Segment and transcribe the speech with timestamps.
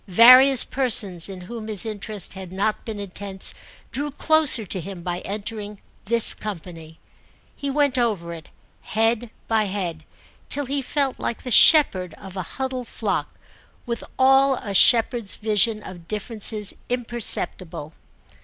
[0.07, 3.53] Various persons in whom his interest had not been intense
[3.91, 6.99] drew closer to him by entering this company.
[7.55, 8.49] He went over it,
[8.81, 10.03] head by head,
[10.49, 13.35] till he felt like the shepherd of a huddled flock,
[13.85, 17.93] with all a shepherd's vision of differences imperceptible.